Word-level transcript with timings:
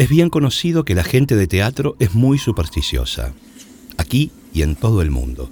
Es 0.00 0.08
bien 0.08 0.30
conocido 0.30 0.86
que 0.86 0.94
la 0.94 1.04
gente 1.04 1.36
de 1.36 1.46
teatro 1.46 1.94
es 1.98 2.14
muy 2.14 2.38
supersticiosa, 2.38 3.34
aquí 3.98 4.30
y 4.54 4.62
en 4.62 4.74
todo 4.74 5.02
el 5.02 5.10
mundo. 5.10 5.50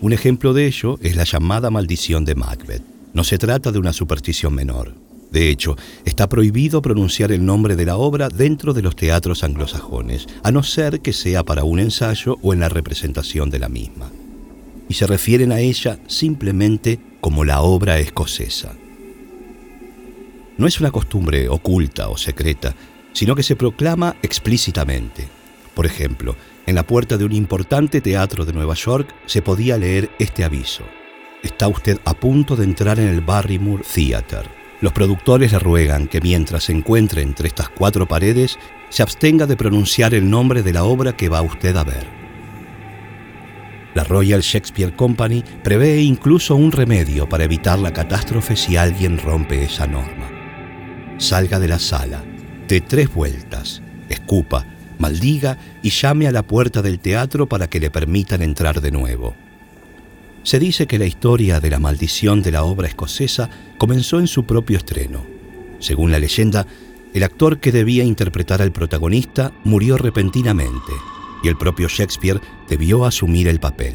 Un 0.00 0.14
ejemplo 0.14 0.54
de 0.54 0.66
ello 0.66 0.98
es 1.02 1.16
la 1.16 1.24
llamada 1.24 1.70
maldición 1.70 2.24
de 2.24 2.34
Macbeth. 2.34 2.82
No 3.12 3.24
se 3.24 3.36
trata 3.36 3.70
de 3.70 3.78
una 3.78 3.92
superstición 3.92 4.54
menor. 4.54 4.94
De 5.30 5.50
hecho, 5.50 5.76
está 6.06 6.30
prohibido 6.30 6.80
pronunciar 6.80 7.30
el 7.30 7.44
nombre 7.44 7.76
de 7.76 7.84
la 7.84 7.98
obra 7.98 8.30
dentro 8.30 8.72
de 8.72 8.80
los 8.80 8.96
teatros 8.96 9.44
anglosajones, 9.44 10.28
a 10.42 10.50
no 10.50 10.62
ser 10.62 11.00
que 11.00 11.12
sea 11.12 11.44
para 11.44 11.64
un 11.64 11.78
ensayo 11.78 12.38
o 12.40 12.54
en 12.54 12.60
la 12.60 12.70
representación 12.70 13.50
de 13.50 13.58
la 13.58 13.68
misma. 13.68 14.10
Y 14.88 14.94
se 14.94 15.06
refieren 15.06 15.52
a 15.52 15.60
ella 15.60 15.98
simplemente 16.06 16.98
como 17.20 17.44
la 17.44 17.60
obra 17.60 17.98
escocesa. 17.98 18.72
No 20.56 20.66
es 20.66 20.80
una 20.80 20.90
costumbre 20.90 21.50
oculta 21.50 22.08
o 22.08 22.16
secreta, 22.16 22.74
sino 23.18 23.34
que 23.34 23.42
se 23.42 23.56
proclama 23.56 24.14
explícitamente. 24.22 25.26
Por 25.74 25.86
ejemplo, 25.86 26.36
en 26.66 26.76
la 26.76 26.86
puerta 26.86 27.16
de 27.16 27.24
un 27.24 27.32
importante 27.32 28.00
teatro 28.00 28.44
de 28.44 28.52
Nueva 28.52 28.74
York 28.74 29.12
se 29.26 29.42
podía 29.42 29.76
leer 29.76 30.08
este 30.20 30.44
aviso. 30.44 30.84
Está 31.42 31.66
usted 31.66 31.98
a 32.04 32.14
punto 32.14 32.54
de 32.54 32.62
entrar 32.62 33.00
en 33.00 33.08
el 33.08 33.20
Barrymore 33.20 33.82
Theater. 33.92 34.48
Los 34.80 34.92
productores 34.92 35.50
le 35.50 35.58
ruegan 35.58 36.06
que 36.06 36.20
mientras 36.20 36.62
se 36.62 36.72
encuentre 36.72 37.22
entre 37.22 37.48
estas 37.48 37.68
cuatro 37.70 38.06
paredes, 38.06 38.56
se 38.88 39.02
abstenga 39.02 39.46
de 39.46 39.56
pronunciar 39.56 40.14
el 40.14 40.30
nombre 40.30 40.62
de 40.62 40.74
la 40.74 40.84
obra 40.84 41.16
que 41.16 41.28
va 41.28 41.42
usted 41.42 41.76
a 41.76 41.82
ver. 41.82 42.06
La 43.94 44.04
Royal 44.04 44.42
Shakespeare 44.42 44.94
Company 44.94 45.42
prevé 45.64 46.02
incluso 46.02 46.54
un 46.54 46.70
remedio 46.70 47.28
para 47.28 47.42
evitar 47.42 47.80
la 47.80 47.92
catástrofe 47.92 48.54
si 48.54 48.76
alguien 48.76 49.18
rompe 49.18 49.64
esa 49.64 49.88
norma. 49.88 50.30
Salga 51.16 51.58
de 51.58 51.66
la 51.66 51.80
sala, 51.80 52.22
dé 52.68 52.82
tres 52.82 53.12
vueltas, 53.12 53.82
escupa, 54.10 54.66
maldiga 54.98 55.58
y 55.82 55.90
llame 55.90 56.28
a 56.28 56.32
la 56.32 56.42
puerta 56.42 56.82
del 56.82 56.98
teatro 56.98 57.48
para 57.48 57.68
que 57.68 57.80
le 57.80 57.90
permitan 57.90 58.42
entrar 58.42 58.80
de 58.80 58.90
nuevo. 58.90 59.34
Se 60.42 60.58
dice 60.58 60.86
que 60.86 60.98
la 60.98 61.06
historia 61.06 61.60
de 61.60 61.70
la 61.70 61.78
maldición 61.78 62.42
de 62.42 62.52
la 62.52 62.64
obra 62.64 62.86
escocesa 62.86 63.48
comenzó 63.78 64.20
en 64.20 64.26
su 64.26 64.44
propio 64.44 64.76
estreno. 64.76 65.24
Según 65.78 66.10
la 66.10 66.18
leyenda, 66.18 66.66
el 67.14 67.22
actor 67.22 67.58
que 67.58 67.72
debía 67.72 68.04
interpretar 68.04 68.60
al 68.60 68.72
protagonista 68.72 69.52
murió 69.64 69.96
repentinamente 69.96 70.92
y 71.42 71.48
el 71.48 71.56
propio 71.56 71.88
Shakespeare 71.88 72.40
debió 72.68 73.04
asumir 73.04 73.48
el 73.48 73.60
papel. 73.60 73.94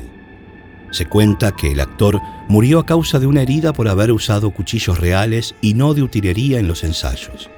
Se 0.91 1.05
cuenta 1.05 1.55
que 1.55 1.71
el 1.71 1.79
actor 1.79 2.19
murió 2.47 2.79
a 2.79 2.85
causa 2.85 3.19
de 3.19 3.27
una 3.27 3.41
herida 3.41 3.73
por 3.73 3.87
haber 3.87 4.11
usado 4.11 4.51
cuchillos 4.51 4.99
reales 4.99 5.55
y 5.61 5.73
no 5.73 5.93
de 5.93 6.03
utilería 6.03 6.59
en 6.59 6.67
los 6.67 6.83
ensayos. 6.83 7.49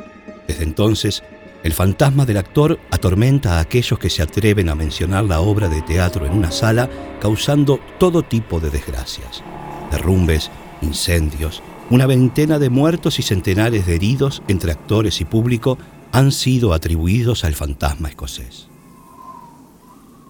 Desde 0.48 0.64
entonces, 0.64 1.24
el 1.64 1.74
fantasma 1.74 2.26
del 2.26 2.38
actor 2.38 2.80
atormenta 2.92 3.58
a 3.58 3.62
aquellos 3.62 3.98
que 3.98 4.10
se 4.10 4.22
atreven 4.22 4.70
a 4.70 4.76
mencionar 4.76 5.24
la 5.24 5.40
obra 5.40 5.68
de 5.68 5.82
teatro 5.82 6.26
en 6.26 6.34
una 6.34 6.52
sala, 6.52 6.90
causando 7.20 7.80
todo 7.98 8.22
tipo 8.22 8.60
de 8.60 8.70
desgracias. 8.70 9.44
Derrumbes, 9.92 10.52
incendios, 10.82 11.64
una 11.90 12.06
veintena 12.06 12.60
de 12.60 12.70
muertos 12.70 13.20
y 13.20 13.24
centenares 13.24 13.86
de 13.86 13.96
heridos 13.96 14.44
entre 14.48 14.72
actores 14.72 15.22
y 15.22 15.26
público 15.26 15.78
han 16.12 16.32
sido 16.32 16.74
atribuidos 16.74 17.44
al 17.44 17.56
fantasma 17.56 18.10
escocés. 18.10 18.68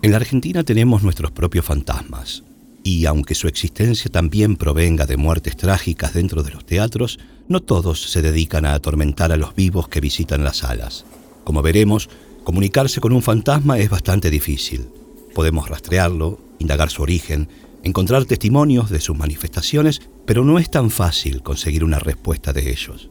En 0.01 0.11
la 0.11 0.17
Argentina 0.17 0.63
tenemos 0.63 1.03
nuestros 1.03 1.31
propios 1.31 1.65
fantasmas, 1.65 2.43
y 2.83 3.07
aunque 3.07 3.35
su 3.35 3.47
existencia 3.47 4.11
también 4.11 4.55
provenga 4.55 5.05
de 5.05 5.17
muertes 5.17 5.57
trágicas 5.57 6.13
dentro 6.13 6.43
de 6.43 6.51
los 6.51 6.65
teatros, 6.65 7.19
no 7.47 7.61
todos 7.61 8.11
se 8.11 8.21
dedican 8.21 8.65
a 8.65 8.73
atormentar 8.73 9.31
a 9.31 9.37
los 9.37 9.55
vivos 9.55 9.87
que 9.87 10.01
visitan 10.01 10.43
las 10.43 10.57
salas. 10.57 11.05
Como 11.43 11.61
veremos, 11.61 12.09
comunicarse 12.43 13.01
con 13.01 13.13
un 13.13 13.21
fantasma 13.21 13.79
es 13.79 13.89
bastante 13.89 14.29
difícil. 14.29 14.89
Podemos 15.33 15.69
rastrearlo, 15.69 16.39
indagar 16.59 16.89
su 16.89 17.03
origen, 17.03 17.49
encontrar 17.83 18.25
testimonios 18.25 18.89
de 18.89 18.99
sus 18.99 19.17
manifestaciones, 19.17 20.01
pero 20.25 20.43
no 20.43 20.57
es 20.57 20.71
tan 20.71 20.89
fácil 20.89 21.43
conseguir 21.43 21.83
una 21.83 21.99
respuesta 21.99 22.51
de 22.51 22.71
ellos. 22.71 23.09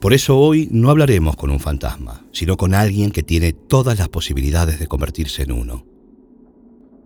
Por 0.00 0.14
eso 0.14 0.36
hoy 0.36 0.68
no 0.72 0.90
hablaremos 0.90 1.36
con 1.36 1.50
un 1.50 1.60
fantasma, 1.60 2.24
sino 2.32 2.56
con 2.56 2.74
alguien 2.74 3.12
que 3.12 3.22
tiene 3.22 3.52
todas 3.52 3.98
las 3.98 4.08
posibilidades 4.08 4.80
de 4.80 4.88
convertirse 4.88 5.42
en 5.42 5.52
uno. 5.52 5.86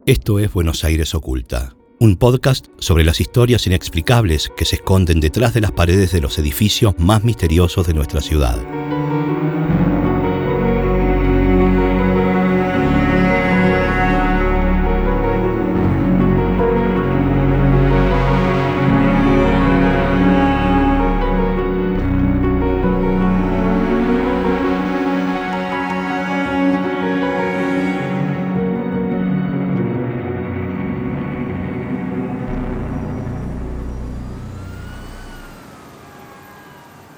Esto 0.06 0.38
es 0.38 0.50
Buenos 0.50 0.82
Aires 0.84 1.14
Oculta, 1.14 1.75
un 1.98 2.16
podcast 2.16 2.66
sobre 2.78 3.04
las 3.04 3.20
historias 3.20 3.66
inexplicables 3.66 4.50
que 4.56 4.64
se 4.64 4.76
esconden 4.76 5.20
detrás 5.20 5.54
de 5.54 5.60
las 5.60 5.72
paredes 5.72 6.12
de 6.12 6.20
los 6.20 6.38
edificios 6.38 6.98
más 6.98 7.24
misteriosos 7.24 7.86
de 7.86 7.94
nuestra 7.94 8.20
ciudad. 8.20 8.58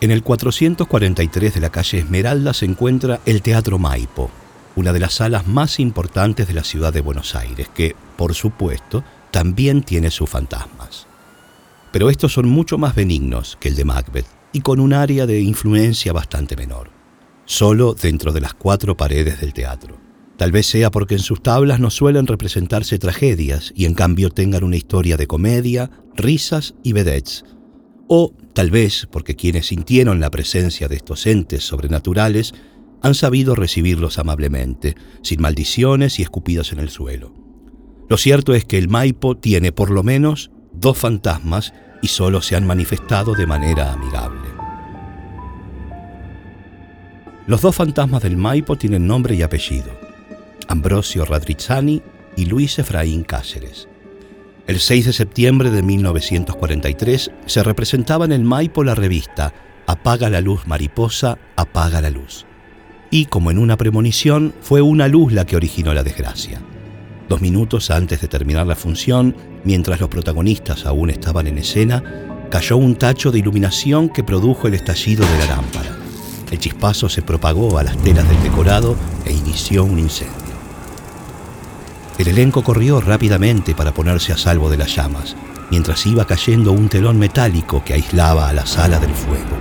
En 0.00 0.12
el 0.12 0.22
443 0.22 1.54
de 1.54 1.60
la 1.60 1.70
calle 1.70 1.98
Esmeralda 1.98 2.54
se 2.54 2.66
encuentra 2.66 3.18
el 3.26 3.42
Teatro 3.42 3.80
Maipo, 3.80 4.30
una 4.76 4.92
de 4.92 5.00
las 5.00 5.14
salas 5.14 5.48
más 5.48 5.80
importantes 5.80 6.46
de 6.46 6.54
la 6.54 6.62
ciudad 6.62 6.92
de 6.92 7.00
Buenos 7.00 7.34
Aires, 7.34 7.68
que, 7.74 7.96
por 8.16 8.34
supuesto, 8.34 9.02
también 9.32 9.82
tiene 9.82 10.12
sus 10.12 10.30
fantasmas. 10.30 11.08
Pero 11.90 12.10
estos 12.10 12.32
son 12.32 12.48
mucho 12.48 12.78
más 12.78 12.94
benignos 12.94 13.58
que 13.58 13.70
el 13.70 13.74
de 13.74 13.84
Macbeth 13.84 14.26
y 14.52 14.60
con 14.60 14.78
un 14.78 14.92
área 14.92 15.26
de 15.26 15.40
influencia 15.40 16.12
bastante 16.12 16.54
menor, 16.54 16.90
solo 17.44 17.94
dentro 17.94 18.32
de 18.32 18.40
las 18.40 18.54
cuatro 18.54 18.96
paredes 18.96 19.40
del 19.40 19.52
teatro. 19.52 19.98
Tal 20.36 20.52
vez 20.52 20.66
sea 20.66 20.92
porque 20.92 21.14
en 21.14 21.22
sus 21.22 21.42
tablas 21.42 21.80
no 21.80 21.90
suelen 21.90 22.28
representarse 22.28 23.00
tragedias 23.00 23.72
y 23.74 23.86
en 23.86 23.94
cambio 23.94 24.30
tengan 24.30 24.62
una 24.62 24.76
historia 24.76 25.16
de 25.16 25.26
comedia, 25.26 25.90
risas 26.14 26.76
y 26.84 26.92
vedettes, 26.92 27.44
o 28.08 28.32
tal 28.54 28.70
vez 28.70 29.06
porque 29.10 29.36
quienes 29.36 29.66
sintieron 29.66 30.18
la 30.18 30.30
presencia 30.30 30.88
de 30.88 30.96
estos 30.96 31.26
entes 31.26 31.64
sobrenaturales 31.64 32.54
han 33.02 33.14
sabido 33.14 33.54
recibirlos 33.54 34.18
amablemente, 34.18 34.96
sin 35.22 35.40
maldiciones 35.40 36.18
y 36.18 36.22
escupidos 36.22 36.72
en 36.72 36.80
el 36.80 36.88
suelo. 36.88 37.32
Lo 38.08 38.16
cierto 38.16 38.54
es 38.54 38.64
que 38.64 38.78
el 38.78 38.88
Maipo 38.88 39.36
tiene 39.36 39.70
por 39.70 39.90
lo 39.90 40.02
menos 40.02 40.50
dos 40.72 40.98
fantasmas 40.98 41.72
y 42.02 42.08
solo 42.08 42.42
se 42.42 42.56
han 42.56 42.66
manifestado 42.66 43.34
de 43.34 43.46
manera 43.46 43.92
amigable. 43.92 44.48
Los 47.46 47.62
dos 47.62 47.76
fantasmas 47.76 48.22
del 48.22 48.36
Maipo 48.36 48.76
tienen 48.76 49.06
nombre 49.06 49.34
y 49.34 49.42
apellido, 49.42 49.90
Ambrosio 50.68 51.24
Radrizzani 51.24 52.02
y 52.36 52.46
Luis 52.46 52.78
Efraín 52.78 53.24
Cáceres. 53.24 53.88
El 54.68 54.80
6 54.80 55.06
de 55.06 55.12
septiembre 55.14 55.70
de 55.70 55.82
1943 55.82 57.30
se 57.46 57.62
representaba 57.62 58.26
en 58.26 58.32
el 58.32 58.44
Maipo 58.44 58.84
la 58.84 58.94
revista 58.94 59.54
Apaga 59.86 60.28
la 60.28 60.42
luz 60.42 60.66
mariposa, 60.66 61.38
apaga 61.56 62.02
la 62.02 62.10
luz. 62.10 62.44
Y 63.10 63.24
como 63.24 63.50
en 63.50 63.56
una 63.56 63.78
premonición, 63.78 64.52
fue 64.60 64.82
una 64.82 65.08
luz 65.08 65.32
la 65.32 65.46
que 65.46 65.56
originó 65.56 65.94
la 65.94 66.02
desgracia. 66.02 66.60
Dos 67.30 67.40
minutos 67.40 67.90
antes 67.90 68.20
de 68.20 68.28
terminar 68.28 68.66
la 68.66 68.76
función, 68.76 69.34
mientras 69.64 70.00
los 70.00 70.10
protagonistas 70.10 70.84
aún 70.84 71.08
estaban 71.08 71.46
en 71.46 71.56
escena, 71.56 72.04
cayó 72.50 72.76
un 72.76 72.96
tacho 72.96 73.32
de 73.32 73.38
iluminación 73.38 74.10
que 74.10 74.22
produjo 74.22 74.68
el 74.68 74.74
estallido 74.74 75.24
de 75.26 75.38
la 75.38 75.56
lámpara. 75.56 75.96
El 76.50 76.58
chispazo 76.58 77.08
se 77.08 77.22
propagó 77.22 77.78
a 77.78 77.84
las 77.84 77.96
telas 78.02 78.28
del 78.28 78.42
decorado 78.42 78.98
e 79.24 79.32
inició 79.32 79.84
un 79.84 79.98
incendio. 79.98 80.37
El 82.18 82.26
elenco 82.26 82.64
corrió 82.64 83.00
rápidamente 83.00 83.76
para 83.76 83.94
ponerse 83.94 84.32
a 84.32 84.36
salvo 84.36 84.68
de 84.68 84.76
las 84.76 84.94
llamas, 84.94 85.36
mientras 85.70 86.04
iba 86.04 86.26
cayendo 86.26 86.72
un 86.72 86.88
telón 86.88 87.16
metálico 87.16 87.84
que 87.84 87.94
aislaba 87.94 88.48
a 88.48 88.52
la 88.52 88.66
sala 88.66 88.98
del 88.98 89.14
fuego. 89.14 89.56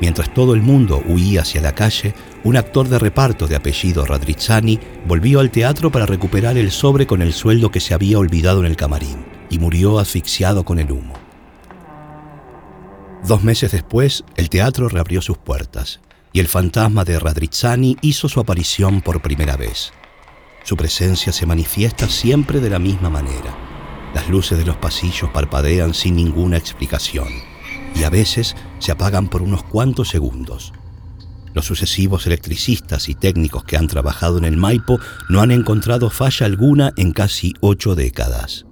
Mientras 0.00 0.32
todo 0.32 0.54
el 0.54 0.62
mundo 0.62 1.02
huía 1.06 1.42
hacia 1.42 1.60
la 1.60 1.74
calle, 1.74 2.14
un 2.44 2.56
actor 2.56 2.88
de 2.88 3.00
reparto 3.00 3.48
de 3.48 3.56
apellido 3.56 4.04
Radrizzani 4.04 4.78
volvió 5.06 5.40
al 5.40 5.50
teatro 5.50 5.90
para 5.90 6.06
recuperar 6.06 6.56
el 6.58 6.70
sobre 6.70 7.06
con 7.08 7.22
el 7.22 7.32
sueldo 7.32 7.72
que 7.72 7.80
se 7.80 7.94
había 7.94 8.18
olvidado 8.18 8.60
en 8.60 8.66
el 8.66 8.76
camarín 8.76 9.24
y 9.50 9.58
murió 9.58 9.98
asfixiado 9.98 10.64
con 10.64 10.78
el 10.78 10.92
humo. 10.92 11.14
Dos 13.26 13.42
meses 13.42 13.72
después, 13.72 14.24
el 14.36 14.48
teatro 14.48 14.88
reabrió 14.88 15.22
sus 15.22 15.38
puertas 15.38 16.00
y 16.32 16.40
el 16.40 16.46
fantasma 16.46 17.04
de 17.04 17.18
Radrizzani 17.18 17.96
hizo 18.02 18.28
su 18.28 18.38
aparición 18.38 19.00
por 19.00 19.22
primera 19.22 19.56
vez. 19.56 19.92
Su 20.64 20.76
presencia 20.76 21.30
se 21.30 21.44
manifiesta 21.44 22.08
siempre 22.08 22.58
de 22.58 22.70
la 22.70 22.78
misma 22.78 23.10
manera. 23.10 23.54
Las 24.14 24.30
luces 24.30 24.56
de 24.56 24.64
los 24.64 24.76
pasillos 24.76 25.30
parpadean 25.30 25.92
sin 25.92 26.16
ninguna 26.16 26.56
explicación 26.56 27.28
y 27.94 28.04
a 28.04 28.10
veces 28.10 28.56
se 28.78 28.90
apagan 28.90 29.28
por 29.28 29.42
unos 29.42 29.62
cuantos 29.62 30.08
segundos. 30.08 30.72
Los 31.52 31.66
sucesivos 31.66 32.26
electricistas 32.26 33.08
y 33.08 33.14
técnicos 33.14 33.64
que 33.64 33.76
han 33.76 33.86
trabajado 33.86 34.38
en 34.38 34.44
el 34.44 34.56
Maipo 34.56 34.98
no 35.28 35.42
han 35.42 35.50
encontrado 35.50 36.08
falla 36.10 36.46
alguna 36.46 36.92
en 36.96 37.12
casi 37.12 37.52
ocho 37.60 37.94
décadas. 37.94 38.64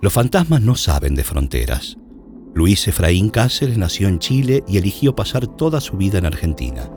Los 0.00 0.12
fantasmas 0.12 0.62
no 0.62 0.76
saben 0.76 1.16
de 1.16 1.24
fronteras. 1.24 1.96
Luis 2.54 2.86
Efraín 2.86 3.30
Cáceres 3.30 3.76
nació 3.76 4.08
en 4.08 4.20
Chile 4.20 4.62
y 4.68 4.78
eligió 4.78 5.14
pasar 5.14 5.46
toda 5.46 5.80
su 5.80 5.96
vida 5.96 6.18
en 6.18 6.26
Argentina. 6.26 6.88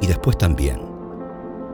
Y 0.00 0.06
después 0.06 0.38
también. 0.38 0.89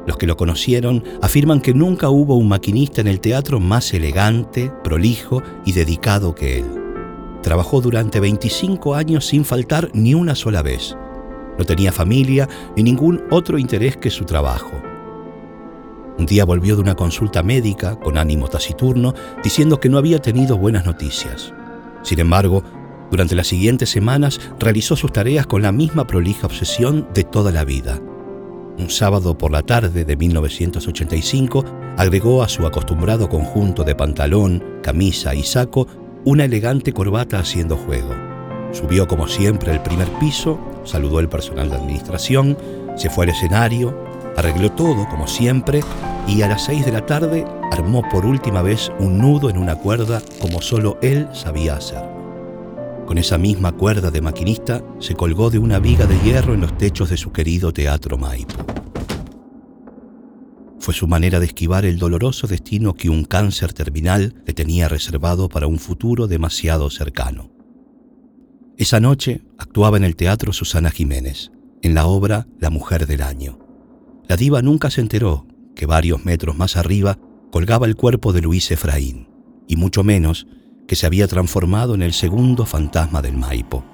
Los 0.06 0.18
que 0.18 0.26
lo 0.26 0.36
conocieron 0.36 1.02
afirman 1.20 1.60
que 1.60 1.74
nunca 1.74 2.10
hubo 2.10 2.36
un 2.36 2.48
maquinista 2.48 3.00
en 3.00 3.08
el 3.08 3.20
teatro 3.20 3.58
más 3.58 3.92
elegante, 3.92 4.70
prolijo 4.84 5.42
y 5.64 5.72
dedicado 5.72 6.34
que 6.34 6.58
él. 6.58 6.66
Trabajó 7.42 7.80
durante 7.80 8.20
25 8.20 8.94
años 8.94 9.26
sin 9.26 9.44
faltar 9.44 9.90
ni 9.94 10.14
una 10.14 10.36
sola 10.36 10.62
vez. 10.62 10.96
No 11.58 11.64
tenía 11.64 11.90
familia 11.90 12.48
ni 12.76 12.84
ningún 12.84 13.24
otro 13.30 13.58
interés 13.58 13.96
que 13.96 14.10
su 14.10 14.24
trabajo. 14.24 14.80
Un 16.18 16.26
día 16.26 16.44
volvió 16.44 16.76
de 16.76 16.82
una 16.82 16.94
consulta 16.94 17.42
médica 17.42 17.96
con 17.96 18.16
ánimo 18.16 18.48
taciturno 18.48 19.12
diciendo 19.42 19.80
que 19.80 19.88
no 19.88 19.98
había 19.98 20.20
tenido 20.20 20.56
buenas 20.56 20.86
noticias. 20.86 21.52
Sin 22.02 22.20
embargo, 22.20 22.62
durante 23.10 23.34
las 23.34 23.48
siguientes 23.48 23.90
semanas 23.90 24.40
realizó 24.58 24.96
sus 24.96 25.12
tareas 25.12 25.46
con 25.46 25.62
la 25.62 25.72
misma 25.72 26.06
prolija 26.06 26.46
obsesión 26.46 27.08
de 27.12 27.24
toda 27.24 27.52
la 27.52 27.64
vida 27.64 28.00
un 28.78 28.90
sábado 28.90 29.36
por 29.36 29.50
la 29.50 29.62
tarde 29.62 30.04
de 30.04 30.16
1985, 30.16 31.64
agregó 31.96 32.42
a 32.42 32.48
su 32.48 32.66
acostumbrado 32.66 33.28
conjunto 33.28 33.84
de 33.84 33.94
pantalón, 33.94 34.62
camisa 34.82 35.34
y 35.34 35.42
saco 35.42 35.86
una 36.24 36.44
elegante 36.44 36.92
corbata 36.92 37.38
haciendo 37.38 37.76
juego. 37.76 38.14
Subió 38.72 39.06
como 39.06 39.28
siempre 39.28 39.70
al 39.72 39.82
primer 39.82 40.08
piso, 40.18 40.58
saludó 40.84 41.18
al 41.18 41.28
personal 41.28 41.70
de 41.70 41.76
administración, 41.76 42.58
se 42.96 43.10
fue 43.10 43.24
al 43.24 43.30
escenario, 43.30 43.96
arregló 44.36 44.72
todo 44.72 45.08
como 45.08 45.26
siempre 45.26 45.80
y 46.26 46.42
a 46.42 46.48
las 46.48 46.64
seis 46.64 46.84
de 46.84 46.92
la 46.92 47.06
tarde 47.06 47.44
armó 47.72 48.02
por 48.10 48.26
última 48.26 48.62
vez 48.62 48.92
un 48.98 49.18
nudo 49.18 49.48
en 49.50 49.56
una 49.56 49.76
cuerda 49.76 50.20
como 50.40 50.60
solo 50.60 50.98
él 51.00 51.28
sabía 51.32 51.76
hacer. 51.76 52.15
Con 53.06 53.18
esa 53.18 53.38
misma 53.38 53.70
cuerda 53.70 54.10
de 54.10 54.20
maquinista 54.20 54.84
se 54.98 55.14
colgó 55.14 55.48
de 55.48 55.60
una 55.60 55.78
viga 55.78 56.06
de 56.06 56.18
hierro 56.18 56.54
en 56.54 56.60
los 56.60 56.76
techos 56.76 57.08
de 57.08 57.16
su 57.16 57.30
querido 57.30 57.72
teatro 57.72 58.18
Maipo. 58.18 58.66
Fue 60.80 60.92
su 60.92 61.06
manera 61.06 61.38
de 61.38 61.46
esquivar 61.46 61.84
el 61.84 61.98
doloroso 61.98 62.48
destino 62.48 62.94
que 62.94 63.08
un 63.08 63.24
cáncer 63.24 63.72
terminal 63.72 64.34
le 64.44 64.52
tenía 64.54 64.88
reservado 64.88 65.48
para 65.48 65.68
un 65.68 65.78
futuro 65.78 66.26
demasiado 66.26 66.90
cercano. 66.90 67.52
Esa 68.76 68.98
noche 68.98 69.42
actuaba 69.56 69.96
en 69.96 70.04
el 70.04 70.16
teatro 70.16 70.52
Susana 70.52 70.90
Jiménez, 70.90 71.52
en 71.82 71.94
la 71.94 72.06
obra 72.06 72.48
La 72.58 72.70
Mujer 72.70 73.06
del 73.06 73.22
Año. 73.22 73.58
La 74.28 74.36
diva 74.36 74.62
nunca 74.62 74.90
se 74.90 75.00
enteró 75.00 75.46
que 75.76 75.86
varios 75.86 76.24
metros 76.24 76.56
más 76.56 76.76
arriba 76.76 77.18
colgaba 77.52 77.86
el 77.86 77.94
cuerpo 77.94 78.32
de 78.32 78.42
Luis 78.42 78.70
Efraín, 78.72 79.28
y 79.68 79.76
mucho 79.76 80.02
menos 80.02 80.48
que 80.86 80.96
se 80.96 81.06
había 81.06 81.26
transformado 81.28 81.94
en 81.94 82.02
el 82.02 82.12
segundo 82.12 82.64
fantasma 82.64 83.22
del 83.22 83.36
Maipo. 83.36 83.84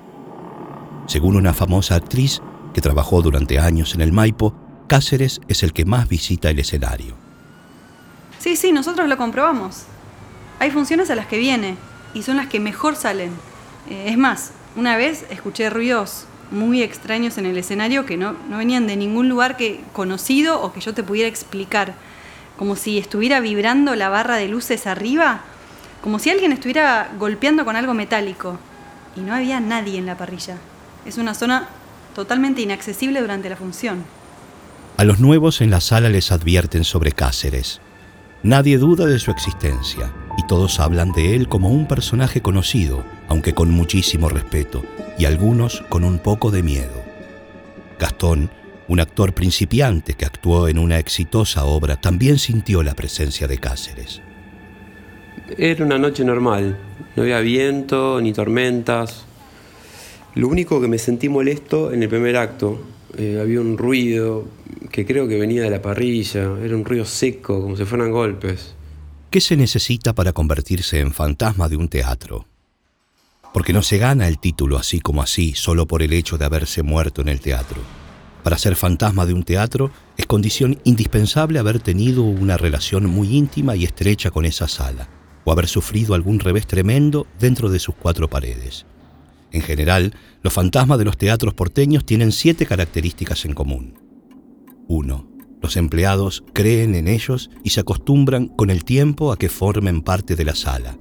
Según 1.06 1.36
una 1.36 1.52
famosa 1.54 1.96
actriz 1.96 2.40
que 2.74 2.80
trabajó 2.80 3.22
durante 3.22 3.58
años 3.58 3.94
en 3.94 4.00
el 4.00 4.12
Maipo, 4.12 4.54
Cáceres 4.88 5.40
es 5.48 5.62
el 5.62 5.72
que 5.72 5.84
más 5.84 6.08
visita 6.08 6.50
el 6.50 6.58
escenario. 6.58 7.14
Sí, 8.38 8.56
sí, 8.56 8.72
nosotros 8.72 9.08
lo 9.08 9.16
comprobamos. 9.16 9.84
Hay 10.58 10.70
funciones 10.70 11.10
a 11.10 11.14
las 11.14 11.26
que 11.26 11.38
viene 11.38 11.76
y 12.14 12.22
son 12.22 12.36
las 12.36 12.46
que 12.48 12.60
mejor 12.60 12.96
salen. 12.96 13.30
Eh, 13.88 14.04
es 14.08 14.18
más, 14.18 14.52
una 14.76 14.96
vez 14.96 15.24
escuché 15.30 15.70
ruidos 15.70 16.26
muy 16.50 16.82
extraños 16.82 17.38
en 17.38 17.46
el 17.46 17.56
escenario 17.56 18.04
que 18.04 18.18
no, 18.18 18.36
no 18.50 18.58
venían 18.58 18.86
de 18.86 18.96
ningún 18.96 19.28
lugar 19.28 19.56
que 19.56 19.80
conocido 19.94 20.60
o 20.60 20.72
que 20.72 20.80
yo 20.80 20.92
te 20.92 21.02
pudiera 21.02 21.28
explicar. 21.28 21.94
Como 22.58 22.76
si 22.76 22.98
estuviera 22.98 23.40
vibrando 23.40 23.94
la 23.96 24.10
barra 24.10 24.36
de 24.36 24.48
luces 24.48 24.86
arriba 24.86 25.42
como 26.02 26.19
si 26.19 26.31
alguien 26.31 26.52
estuviera 26.52 27.10
golpeando 27.19 27.64
con 27.64 27.76
algo 27.76 27.94
metálico. 27.94 28.58
Y 29.16 29.20
no 29.20 29.34
había 29.34 29.60
nadie 29.60 29.99
en 29.99 30.06
la 30.06 30.16
parrilla. 30.19 30.56
Es 31.06 31.16
una 31.16 31.32
zona 31.32 31.69
totalmente 32.14 32.60
inaccesible 32.60 33.20
durante 33.20 33.49
la 33.49 33.56
función. 33.56 34.04
A 34.99 35.04
los 35.04 35.20
nuevos 35.20 35.60
en 35.60 35.70
la 35.70 35.81
sala 35.81 36.08
les 36.08 36.32
advierten 36.32 36.84
sobre 36.84 37.12
Cáceres. 37.12 37.81
Nadie 38.43 38.76
duda 38.78 39.06
de 39.06 39.19
su 39.19 39.31
existencia 39.31 40.12
y 40.37 40.46
todos 40.46 40.81
hablan 40.81 41.12
de 41.12 41.37
él 41.37 41.49
como 41.49 41.69
un 41.69 41.87
personaje 41.87 42.43
conocido, 42.43 43.04
aunque 43.28 43.54
con 43.54 43.70
muchísimo 43.70 44.28
respeto, 44.28 44.82
y 45.19 45.26
algunos 45.26 45.82
con 45.88 46.04
un 46.04 46.19
poco 46.19 46.50
de 46.50 46.62
miedo. 46.62 47.02
Gastón, 47.99 48.50
un 48.88 49.00
actor 49.00 49.32
principiante 49.32 50.14
que 50.14 50.25
actuó 50.25 50.69
en 50.69 50.78
una 50.78 50.99
exitosa 50.99 51.64
obra, 51.64 51.96
también 51.96 52.38
sintió 52.38 52.82
la 52.82 52.94
presencia 52.94 53.46
de 53.46 53.58
Cáceres. 53.58 54.22
Era 55.58 55.84
una 55.84 55.99
noche 55.99 56.25
normal, 56.25 56.79
no 57.14 57.23
había 57.23 57.40
viento 57.40 58.20
ni 58.20 58.32
tormentas. 58.32 59.25
Lo 60.34 60.49
único 60.49 60.81
que 60.81 60.88
me 60.88 60.99
sentí 60.99 61.29
molesto 61.29 61.93
en 61.93 62.02
el 62.02 62.08
primer 62.08 62.37
acto, 62.37 62.81
eh, 63.19 63.38
había 63.40 63.61
un 63.61 63.76
ruido 63.76 64.46
que 64.90 65.05
creo 65.05 65.29
que 65.29 65.38
venía 65.38 65.62
de 65.62 65.70
la 65.70 65.82
parrilla, 65.82 66.56
era 66.62 66.75
un 66.75 66.84
ruido 66.84 67.05
seco, 67.05 67.61
como 67.61 67.76
si 67.76 67.84
fueran 67.84 68.11
golpes. 68.11 68.75
¿Qué 69.31 69.40
se 69.40 69.56
necesita 69.56 70.14
para 70.14 70.32
convertirse 70.32 71.00
en 71.00 71.12
fantasma 71.12 71.69
de 71.69 71.76
un 71.76 71.88
teatro? 71.88 72.46
Porque 73.52 73.75
no 73.75 73.82
se 73.82 73.99
gana 73.99 74.28
el 74.28 74.38
título 74.38 74.78
así 74.78 75.00
como 75.00 75.23
así, 75.23 75.52
solo 75.55 75.87
por 75.87 76.02
el 76.02 76.14
hecho 76.14 76.38
de 76.38 76.46
haberse 76.46 76.82
muerto 76.82 77.20
en 77.20 77.28
el 77.28 77.40
teatro. 77.40 77.81
Para 78.43 78.58
ser 78.58 78.75
fantasma 78.75 79.26
de 79.26 79.35
un 79.35 79.43
teatro 79.43 79.90
es 80.17 80.26
condición 80.26 80.78
indispensable 80.85 81.58
haber 81.58 81.78
tenido 81.78 82.23
una 82.23 82.56
relación 82.56 83.06
muy 83.06 83.37
íntima 83.37 83.76
y 83.76 83.85
estrecha 83.85 84.31
con 84.31 84.46
esa 84.46 84.67
sala 84.67 85.08
o 85.44 85.52
haber 85.52 85.68
sufrido 85.68 86.14
algún 86.14 86.40
revés 86.40 86.66
tremendo 86.66 87.26
dentro 87.38 87.70
de 87.70 87.78
sus 87.78 87.94
cuatro 87.94 88.28
paredes. 88.28 88.86
En 89.52 89.60
general, 89.60 90.14
los 90.42 90.52
fantasmas 90.52 90.98
de 90.98 91.04
los 91.04 91.18
teatros 91.18 91.54
porteños 91.54 92.04
tienen 92.04 92.32
siete 92.32 92.66
características 92.66 93.44
en 93.44 93.54
común. 93.54 93.94
1. 94.88 95.28
Los 95.60 95.76
empleados 95.76 96.42
creen 96.52 96.94
en 96.94 97.06
ellos 97.06 97.50
y 97.62 97.70
se 97.70 97.80
acostumbran 97.80 98.48
con 98.48 98.70
el 98.70 98.84
tiempo 98.84 99.30
a 99.30 99.36
que 99.36 99.48
formen 99.48 100.02
parte 100.02 100.34
de 100.36 100.44
la 100.44 100.54
sala. 100.54 100.98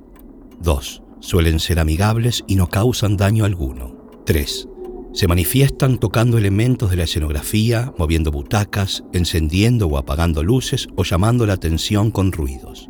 2. 0.61 1.01
Suelen 1.21 1.59
ser 1.59 1.79
amigables 1.79 2.43
y 2.47 2.55
no 2.55 2.67
causan 2.67 3.17
daño 3.17 3.45
alguno. 3.45 4.21
3. 4.25 4.67
Se 5.13 5.27
manifiestan 5.27 5.97
tocando 5.97 6.37
elementos 6.37 6.89
de 6.89 6.97
la 6.97 7.03
escenografía, 7.03 7.93
moviendo 7.97 8.31
butacas, 8.31 9.03
encendiendo 9.13 9.87
o 9.87 9.97
apagando 9.97 10.43
luces 10.43 10.87
o 10.95 11.03
llamando 11.03 11.45
la 11.45 11.53
atención 11.53 12.11
con 12.11 12.31
ruidos. 12.31 12.89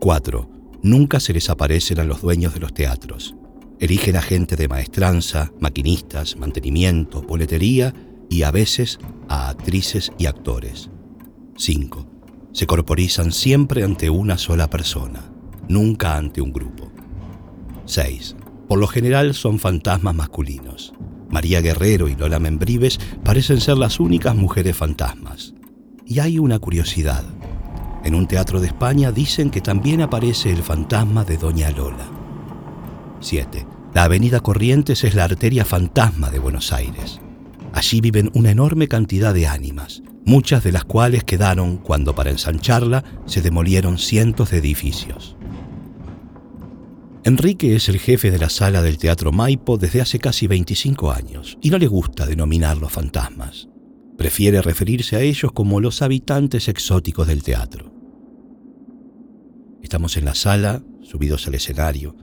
4 0.00 0.61
nunca 0.82 1.20
se 1.20 1.32
les 1.32 1.48
aparecen 1.50 2.00
a 2.00 2.04
los 2.04 2.20
dueños 2.22 2.54
de 2.54 2.60
los 2.60 2.74
teatros. 2.74 3.34
Eligen 3.78 4.16
a 4.16 4.22
gente 4.22 4.56
de 4.56 4.68
maestranza, 4.68 5.52
maquinistas, 5.58 6.36
mantenimiento, 6.36 7.22
boletería 7.22 7.92
y 8.30 8.42
a 8.42 8.50
veces 8.50 8.98
a 9.28 9.48
actrices 9.48 10.12
y 10.18 10.26
actores. 10.26 10.90
5. 11.56 12.06
Se 12.52 12.66
corporizan 12.66 13.32
siempre 13.32 13.82
ante 13.82 14.10
una 14.10 14.38
sola 14.38 14.68
persona, 14.68 15.32
nunca 15.68 16.16
ante 16.16 16.40
un 16.40 16.52
grupo. 16.52 16.92
6. 17.86 18.36
Por 18.68 18.78
lo 18.78 18.86
general 18.86 19.34
son 19.34 19.58
fantasmas 19.58 20.14
masculinos. 20.14 20.92
María 21.30 21.60
Guerrero 21.60 22.08
y 22.08 22.14
Lola 22.14 22.38
Membrives 22.38 23.00
parecen 23.24 23.60
ser 23.60 23.78
las 23.78 24.00
únicas 24.00 24.36
mujeres 24.36 24.76
fantasmas. 24.76 25.54
Y 26.06 26.20
hay 26.20 26.38
una 26.38 26.58
curiosidad. 26.58 27.24
En 28.04 28.14
un 28.14 28.26
teatro 28.26 28.60
de 28.60 28.66
España 28.66 29.12
dicen 29.12 29.50
que 29.50 29.60
también 29.60 30.02
aparece 30.02 30.50
el 30.50 30.62
fantasma 30.62 31.24
de 31.24 31.36
Doña 31.36 31.70
Lola. 31.70 32.06
7. 33.20 33.66
La 33.94 34.04
avenida 34.04 34.40
Corrientes 34.40 35.04
es 35.04 35.14
la 35.14 35.24
arteria 35.24 35.64
fantasma 35.64 36.30
de 36.30 36.38
Buenos 36.38 36.72
Aires. 36.72 37.20
Allí 37.72 38.00
viven 38.00 38.30
una 38.34 38.50
enorme 38.50 38.88
cantidad 38.88 39.32
de 39.32 39.46
ánimas, 39.46 40.02
muchas 40.24 40.64
de 40.64 40.72
las 40.72 40.84
cuales 40.84 41.24
quedaron 41.24 41.76
cuando 41.76 42.14
para 42.14 42.30
ensancharla 42.30 43.04
se 43.26 43.40
demolieron 43.40 43.98
cientos 43.98 44.50
de 44.50 44.58
edificios. 44.58 45.36
Enrique 47.24 47.76
es 47.76 47.88
el 47.88 48.00
jefe 48.00 48.32
de 48.32 48.38
la 48.38 48.48
sala 48.48 48.82
del 48.82 48.98
Teatro 48.98 49.30
Maipo 49.30 49.78
desde 49.78 50.00
hace 50.00 50.18
casi 50.18 50.48
25 50.48 51.12
años 51.12 51.56
y 51.60 51.70
no 51.70 51.78
le 51.78 51.86
gusta 51.86 52.26
denominar 52.26 52.78
los 52.78 52.90
fantasmas. 52.90 53.68
Prefiere 54.18 54.60
referirse 54.60 55.16
a 55.16 55.20
ellos 55.20 55.52
como 55.52 55.80
los 55.80 56.02
habitantes 56.02 56.68
exóticos 56.68 57.28
del 57.28 57.42
teatro. 57.42 57.91
Estamos 59.82 60.16
en 60.16 60.24
la 60.24 60.34
sala, 60.34 60.82
subidos 61.02 61.46
al 61.48 61.54
escenario. 61.54 62.14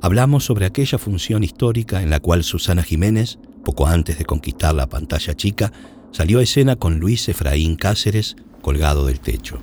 Hablamos 0.00 0.44
sobre 0.44 0.66
aquella 0.66 0.98
función 0.98 1.44
histórica 1.44 2.02
en 2.02 2.10
la 2.10 2.20
cual 2.20 2.44
Susana 2.44 2.82
Jiménez, 2.82 3.38
poco 3.64 3.86
antes 3.86 4.18
de 4.18 4.24
conquistar 4.24 4.74
la 4.74 4.88
pantalla 4.88 5.34
chica, 5.34 5.72
salió 6.12 6.38
a 6.38 6.42
escena 6.42 6.76
con 6.76 6.98
Luis 6.98 7.28
Efraín 7.28 7.76
Cáceres 7.76 8.36
colgado 8.62 9.06
del 9.06 9.20
techo. 9.20 9.58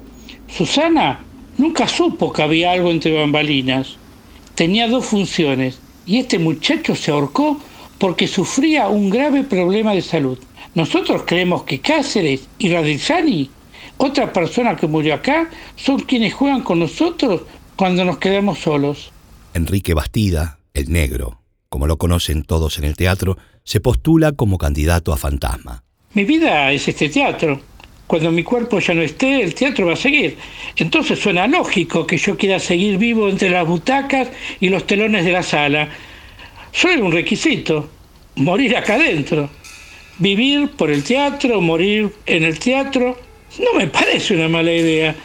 Susana 0.48 1.20
nunca 1.58 1.88
supo 1.88 2.32
que 2.32 2.44
había 2.44 2.72
algo 2.72 2.91
entre 2.91 3.17
bambalinas. 3.17 3.98
Tenía 4.53 4.88
dos 4.88 5.05
funciones 5.05 5.79
y 6.05 6.17
este 6.17 6.38
muchacho 6.38 6.96
se 6.96 7.12
ahorcó 7.12 7.60
porque 7.98 8.27
sufría 8.27 8.88
un 8.88 9.10
grave 9.10 9.44
problema 9.44 9.94
de 9.94 10.01
salud. 10.01 10.38
Nosotros 10.75 11.24
creemos 11.25 11.63
que 11.63 11.79
Cáceres 11.79 12.48
y 12.60 12.70
Radizzani, 12.70 13.50
otra 13.98 14.32
persona 14.34 14.75
que 14.75 14.88
murió 14.88 15.16
acá, 15.16 15.50
son 15.75 16.00
quienes 16.02 16.34
juegan 16.34 16.62
con 16.62 16.80
nosotros 16.80 17.42
cuando 17.75 18.04
nos 18.06 18.18
quedamos 18.18 18.60
solos. 18.60 19.12
Enrique 19.54 19.94
Bastida, 19.94 20.60
el 20.74 20.92
negro, 20.92 21.42
como 21.70 21.88
lo 21.88 21.98
conocen 21.98 22.44
todos 22.44 22.78
en 22.78 22.84
el 22.84 22.96
teatro, 22.96 23.38
se 23.64 23.80
postula 23.80 24.34
como 24.34 24.58
candidato 24.58 25.14
a 25.14 25.18
fantasma. 25.18 25.84
Mi 26.14 26.24
vida 26.24 26.72
es 26.72 26.88
este 26.88 27.10
teatro. 27.10 27.60
Cuando 28.08 28.32
mi 28.32 28.44
cuerpo 28.44 28.80
ya 28.80 28.94
no 28.94 29.02
esté, 29.02 29.42
el 29.42 29.56
teatro 29.56 29.88
va 29.88 29.94
a 29.94 29.98
seguir. 29.98 30.38
Entonces 30.75 31.20
suena 31.20 31.48
lógico 31.48 32.06
que 32.06 32.18
yo 32.18 32.38
quiera 32.38 32.60
seguir 32.60 32.98
vivo 32.98 33.28
entre 33.28 33.50
las 33.50 33.68
butacas 33.68 34.30
y 34.60 34.70
los 34.70 34.86
telones 34.86 35.25
de 35.25 35.32
la 35.32 35.42
sala. 35.42 35.90
Solo 36.72 37.06
un 37.06 37.12
requisito, 37.12 37.90
morir 38.36 38.78
acá 38.78 38.96
adentro. 38.96 39.50
Vivir 40.20 40.70
por 40.72 40.92
el 40.92 41.04
teatro, 41.04 41.60
morir 41.62 42.14
en 42.25 42.44
el 42.44 42.60
teatro, 42.60 43.18
no 43.60 43.78
me 43.78 43.88
parece 43.88 44.36
una 44.36 44.48
mala 44.50 44.72
idea. 44.72 45.16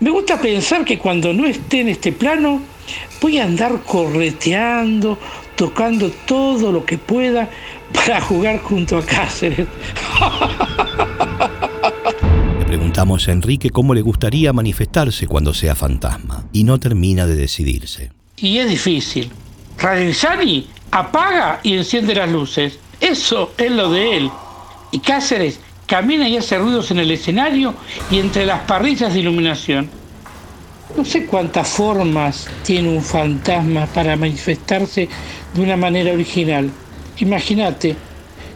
Me 0.00 0.10
gusta 0.10 0.40
pensar 0.40 0.84
que 0.84 0.98
cuando 0.98 1.32
no 1.32 1.46
esté 1.46 1.80
en 1.80 1.88
este 1.90 2.12
plano, 2.12 2.60
voy 3.20 3.38
a 3.38 3.44
andar 3.44 3.80
correteando, 3.82 5.18
tocando 5.56 6.10
todo 6.26 6.72
lo 6.72 6.84
que 6.84 6.98
pueda 6.98 7.48
para 7.92 8.20
jugar 8.20 8.60
junto 8.60 8.98
a 8.98 9.06
Cáceres. 9.06 9.66
Le 12.58 12.64
preguntamos 12.64 13.28
a 13.28 13.32
Enrique 13.32 13.70
cómo 13.70 13.94
le 13.94 14.00
gustaría 14.02 14.52
manifestarse 14.52 15.26
cuando 15.26 15.54
sea 15.54 15.74
fantasma 15.74 16.44
y 16.52 16.64
no 16.64 16.80
termina 16.80 17.26
de 17.26 17.36
decidirse. 17.36 18.10
Y 18.36 18.58
es 18.58 18.68
difícil. 18.68 19.30
Radenzani 19.78 20.66
apaga 20.90 21.60
y 21.62 21.74
enciende 21.74 22.14
las 22.14 22.30
luces. 22.30 22.78
Eso 23.00 23.52
es 23.58 23.70
lo 23.70 23.90
de 23.90 24.16
él. 24.16 24.30
Y 24.90 24.98
Cáceres 25.00 25.60
camina 25.92 26.26
y 26.26 26.38
hace 26.38 26.56
ruidos 26.56 26.90
en 26.90 27.00
el 27.00 27.10
escenario 27.10 27.74
y 28.10 28.18
entre 28.18 28.46
las 28.46 28.60
parrillas 28.60 29.12
de 29.12 29.20
iluminación. 29.20 29.90
No 30.96 31.04
sé 31.04 31.26
cuántas 31.26 31.68
formas 31.68 32.48
tiene 32.64 32.88
un 32.88 33.02
fantasma 33.02 33.84
para 33.84 34.16
manifestarse 34.16 35.06
de 35.52 35.60
una 35.60 35.76
manera 35.76 36.14
original. 36.14 36.70
Imagínate 37.18 37.94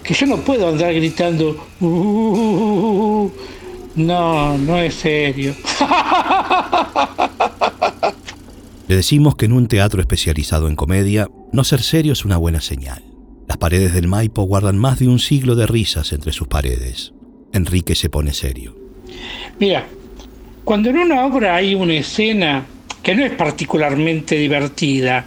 que 0.02 0.14
yo 0.14 0.26
no 0.26 0.38
puedo 0.38 0.66
andar 0.66 0.94
gritando, 0.94 1.62
uh, 1.80 3.30
no, 3.96 4.56
no 4.56 4.78
es 4.78 4.94
serio. 4.94 5.54
Le 8.88 8.96
decimos 8.96 9.36
que 9.36 9.44
en 9.44 9.52
un 9.52 9.68
teatro 9.68 10.00
especializado 10.00 10.68
en 10.68 10.76
comedia, 10.76 11.28
no 11.52 11.64
ser 11.64 11.82
serio 11.82 12.14
es 12.14 12.24
una 12.24 12.38
buena 12.38 12.62
señal. 12.62 13.04
Las 13.46 13.58
paredes 13.58 13.92
del 13.92 14.08
Maipo 14.08 14.44
guardan 14.44 14.78
más 14.78 14.98
de 15.00 15.08
un 15.08 15.18
siglo 15.18 15.54
de 15.54 15.66
risas 15.66 16.14
entre 16.14 16.32
sus 16.32 16.48
paredes. 16.48 17.12
Enrique 17.56 17.94
se 17.94 18.08
pone 18.08 18.32
serio. 18.32 18.76
Mira, 19.58 19.86
cuando 20.64 20.90
en 20.90 20.98
una 20.98 21.24
obra 21.24 21.56
hay 21.56 21.74
una 21.74 21.94
escena 21.94 22.66
que 23.02 23.14
no 23.14 23.24
es 23.24 23.32
particularmente 23.32 24.36
divertida, 24.36 25.24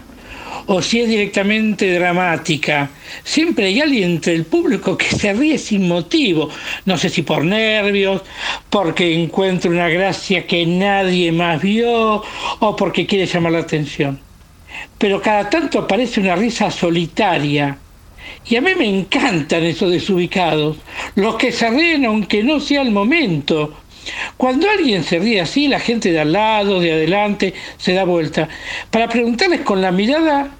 o 0.67 0.81
si 0.81 1.01
es 1.01 1.09
directamente 1.09 1.91
dramática, 1.93 2.89
siempre 3.23 3.65
hay 3.65 3.81
alguien 3.81 4.11
entre 4.11 4.35
el 4.35 4.45
público 4.45 4.97
que 4.97 5.07
se 5.07 5.33
ríe 5.33 5.57
sin 5.57 5.87
motivo, 5.87 6.49
no 6.85 6.97
sé 6.97 7.09
si 7.09 7.23
por 7.23 7.43
nervios, 7.43 8.21
porque 8.69 9.19
encuentra 9.19 9.71
una 9.71 9.89
gracia 9.89 10.45
que 10.45 10.65
nadie 10.65 11.31
más 11.31 11.61
vio 11.61 12.21
o 12.59 12.75
porque 12.75 13.07
quiere 13.07 13.25
llamar 13.25 13.53
la 13.53 13.59
atención. 13.59 14.19
Pero 14.97 15.21
cada 15.21 15.49
tanto 15.49 15.79
aparece 15.79 16.19
una 16.19 16.35
risa 16.35 16.69
solitaria. 16.69 17.77
Y 18.47 18.55
a 18.55 18.61
mí 18.61 18.71
me 18.75 18.85
encantan 18.85 19.63
esos 19.63 19.91
desubicados, 19.91 20.77
los 21.15 21.35
que 21.35 21.51
se 21.51 21.69
ríen 21.69 22.05
aunque 22.05 22.43
no 22.43 22.59
sea 22.59 22.81
el 22.81 22.91
momento, 22.91 23.75
cuando 24.37 24.69
alguien 24.69 25.03
se 25.03 25.19
ríe 25.19 25.41
así, 25.41 25.67
la 25.67 25.79
gente 25.79 26.11
de 26.11 26.19
al 26.19 26.31
lado, 26.31 26.79
de 26.79 26.93
adelante, 26.93 27.53
se 27.77 27.93
da 27.93 28.03
vuelta 28.03 28.47
para 28.91 29.09
preguntarles 29.09 29.61
con 29.61 29.81
la 29.81 29.91
mirada 29.91 30.51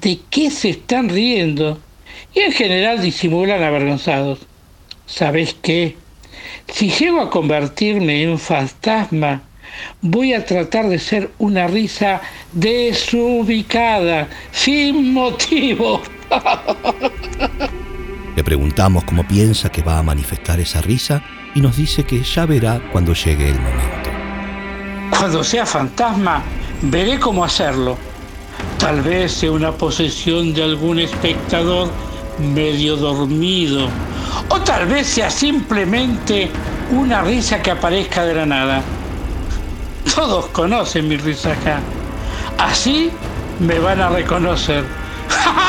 de 0.00 0.18
qué 0.30 0.50
se 0.50 0.70
están 0.70 1.08
riendo 1.08 1.80
y 2.34 2.40
en 2.40 2.52
general 2.52 3.00
disimulan 3.00 3.62
avergonzados. 3.62 4.40
¿Sabes 5.06 5.56
qué? 5.62 5.96
Si 6.72 6.90
llego 6.90 7.20
a 7.20 7.30
convertirme 7.30 8.22
en 8.22 8.38
fantasma, 8.38 9.42
voy 10.00 10.34
a 10.34 10.44
tratar 10.44 10.88
de 10.88 10.98
ser 10.98 11.30
una 11.38 11.66
risa 11.66 12.20
desubicada, 12.52 14.28
sin 14.52 15.12
motivo. 15.12 16.00
Le 18.36 18.42
preguntamos 18.42 19.04
cómo 19.04 19.26
piensa 19.26 19.70
que 19.70 19.82
va 19.82 19.98
a 19.98 20.02
manifestar 20.02 20.58
esa 20.60 20.80
risa 20.80 21.22
y 21.54 21.60
nos 21.60 21.76
dice 21.76 22.04
que 22.04 22.22
ya 22.22 22.46
verá 22.46 22.80
cuando 22.90 23.14
llegue 23.14 23.48
el 23.48 23.60
momento. 23.60 24.10
Cuando 25.16 25.44
sea 25.44 25.64
fantasma, 25.64 26.42
veré 26.82 27.18
cómo 27.20 27.44
hacerlo. 27.44 27.96
Tal 28.78 29.02
vez 29.02 29.32
sea 29.32 29.52
una 29.52 29.72
posesión 29.72 30.52
de 30.52 30.64
algún 30.64 30.98
espectador 30.98 31.90
medio 32.38 32.96
dormido. 32.96 33.88
O 34.48 34.60
tal 34.60 34.86
vez 34.86 35.06
sea 35.06 35.30
simplemente 35.30 36.50
una 36.90 37.22
risa 37.22 37.62
que 37.62 37.70
aparezca 37.70 38.24
de 38.24 38.34
la 38.34 38.46
nada. 38.46 38.82
Todos 40.14 40.46
conocen 40.46 41.08
mi 41.08 41.16
risa 41.16 41.52
acá. 41.52 41.80
Así 42.58 43.10
me 43.60 43.78
van 43.78 44.00
a 44.00 44.10
reconocer. 44.10 44.84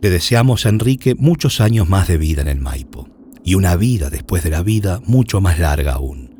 Le 0.00 0.08
deseamos 0.08 0.64
a 0.64 0.70
Enrique 0.70 1.14
muchos 1.14 1.60
años 1.60 1.88
más 1.88 2.08
de 2.08 2.16
vida 2.16 2.40
en 2.40 2.48
el 2.48 2.58
Maipo 2.58 3.06
y 3.44 3.54
una 3.54 3.76
vida 3.76 4.08
después 4.08 4.42
de 4.42 4.50
la 4.50 4.62
vida 4.62 5.00
mucho 5.04 5.42
más 5.42 5.58
larga 5.58 5.92
aún. 5.92 6.30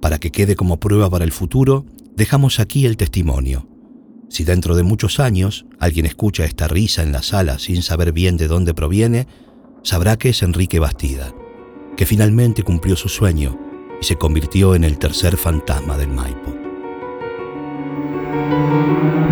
Para 0.00 0.18
que 0.18 0.32
quede 0.32 0.56
como 0.56 0.80
prueba 0.80 1.08
para 1.08 1.24
el 1.24 1.32
futuro, 1.32 1.86
dejamos 2.16 2.58
aquí 2.58 2.84
el 2.84 2.96
testimonio. 2.96 3.68
Si 4.28 4.42
dentro 4.42 4.74
de 4.74 4.82
muchos 4.82 5.20
años 5.20 5.66
alguien 5.78 6.04
escucha 6.04 6.44
esta 6.44 6.66
risa 6.66 7.02
en 7.02 7.12
la 7.12 7.22
sala 7.22 7.60
sin 7.60 7.82
saber 7.82 8.12
bien 8.12 8.36
de 8.36 8.48
dónde 8.48 8.74
proviene, 8.74 9.28
sabrá 9.84 10.16
que 10.16 10.30
es 10.30 10.42
Enrique 10.42 10.80
Bastida, 10.80 11.32
que 11.96 12.06
finalmente 12.06 12.64
cumplió 12.64 12.96
su 12.96 13.08
sueño 13.08 13.56
y 14.00 14.04
se 14.04 14.16
convirtió 14.16 14.74
en 14.74 14.82
el 14.82 14.98
tercer 14.98 15.36
fantasma 15.36 15.96
del 15.96 16.08
Maipo. 16.08 16.63
Música 18.34 19.23